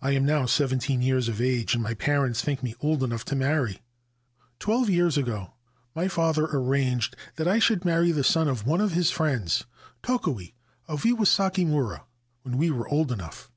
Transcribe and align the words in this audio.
I 0.00 0.12
am 0.12 0.24
now 0.24 0.46
seventeen 0.46 1.02
years 1.02 1.26
of 1.28 1.40
age, 1.40 1.74
and 1.74 1.82
my 1.82 1.92
parents 1.94 2.40
think 2.42 2.62
me 2.62 2.76
old 2.80 3.02
enough 3.02 3.24
to 3.24 3.34
marry. 3.34 3.80
Twelve 4.60 4.88
years 4.88 5.18
ago 5.18 5.54
my 5.96 6.06
father 6.06 6.46
arranged 6.46 7.16
that 7.34 7.48
I 7.48 7.58
should 7.58 7.84
marry 7.84 8.12
the 8.12 8.22
son 8.22 8.46
of 8.46 8.64
one 8.68 8.80
of 8.80 8.92
his 8.92 9.10
friends, 9.10 9.64
Tokue, 10.00 10.54
of 10.86 11.02
Iwasakimura, 11.02 12.02
when 12.42 12.56
we 12.56 12.70
were 12.70 12.88
old 12.88 13.10
enough. 13.10 13.50